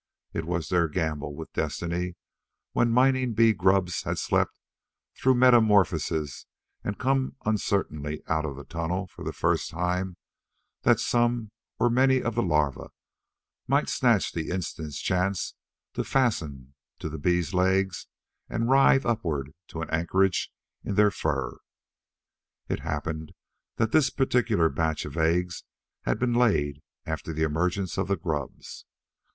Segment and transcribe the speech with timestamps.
[0.33, 2.15] It was their gamble with destiny
[2.71, 4.51] when mining bee grubs had slept
[5.15, 6.47] through metamorphosis
[6.83, 10.17] and come uncertainly out of the tunnel for the first time,
[10.81, 12.87] that some or many of the larvae
[13.67, 15.53] might snatch the instant's chance
[15.93, 18.07] to fasten to the bees' legs
[18.49, 20.51] and writhe upward to an anchorage
[20.83, 21.59] in their fur.
[22.67, 23.33] It happened
[23.75, 25.63] that this particular batch of eggs
[26.05, 28.87] had been laid after the emergence of the grubs.